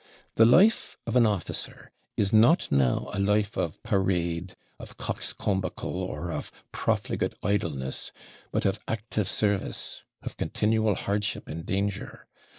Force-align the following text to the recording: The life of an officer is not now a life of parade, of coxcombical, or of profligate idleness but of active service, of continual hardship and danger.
The 0.33 0.47
life 0.47 0.97
of 1.05 1.15
an 1.15 1.27
officer 1.27 1.91
is 2.17 2.33
not 2.33 2.71
now 2.71 3.11
a 3.13 3.19
life 3.19 3.55
of 3.55 3.83
parade, 3.83 4.55
of 4.79 4.97
coxcombical, 4.97 5.93
or 5.93 6.31
of 6.31 6.51
profligate 6.71 7.35
idleness 7.43 8.11
but 8.51 8.65
of 8.65 8.79
active 8.87 9.27
service, 9.29 10.01
of 10.23 10.37
continual 10.37 10.95
hardship 10.95 11.47
and 11.47 11.67
danger. 11.67 12.25